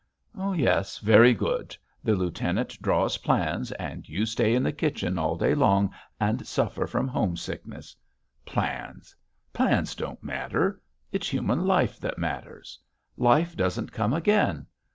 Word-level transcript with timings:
"Yes. 0.55 0.97
Very 0.97 1.31
good! 1.31 1.77
The 2.03 2.15
lieutenant 2.15 2.81
draws 2.81 3.17
plans, 3.19 3.71
and 3.73 4.09
you 4.09 4.25
stay 4.25 4.55
in 4.55 4.63
the 4.63 4.71
kitchen 4.71 5.19
all 5.19 5.35
day 5.37 5.53
long 5.53 5.93
and 6.19 6.47
suffer 6.47 6.87
from 6.87 7.07
homesickness.... 7.07 7.95
Plans.... 8.43 9.15
Plans 9.53 9.93
don't 9.93 10.23
matter. 10.23 10.81
It's 11.11 11.29
human 11.29 11.67
life 11.67 11.99
that 11.99 12.17
matters! 12.17 12.79
Life 13.15 13.55
doesn't 13.55 13.91
come 13.91 14.13
again. 14.13 14.65